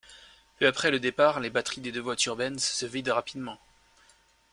Peu 0.57 0.65
après 0.65 0.89
le 0.89 0.99
départ, 0.99 1.39
les 1.39 1.51
batteries 1.51 1.79
des 1.81 1.91
deux 1.91 2.01
voitures 2.01 2.35
Benz 2.35 2.63
se 2.63 2.87
vident 2.87 3.13
rapidement. 3.13 3.59